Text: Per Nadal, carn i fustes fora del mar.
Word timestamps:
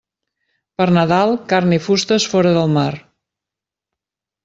Per 0.81 0.87
Nadal, 0.95 1.35
carn 1.53 1.77
i 1.79 1.81
fustes 1.89 2.27
fora 2.35 2.57
del 2.59 2.77
mar. 2.81 2.91